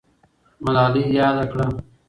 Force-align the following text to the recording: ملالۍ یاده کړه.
ملالۍ 0.63 1.03
یاده 1.17 1.43
کړه. 1.51 1.67